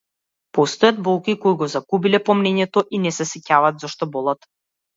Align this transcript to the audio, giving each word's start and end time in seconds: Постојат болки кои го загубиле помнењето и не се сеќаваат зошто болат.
Постојат 0.57 1.01
болки 1.07 1.35
кои 1.43 1.57
го 1.59 1.67
загубиле 1.75 2.21
помнењето 2.31 2.85
и 2.99 3.03
не 3.07 3.15
се 3.21 3.31
сеќаваат 3.35 3.81
зошто 3.87 4.13
болат. 4.19 4.53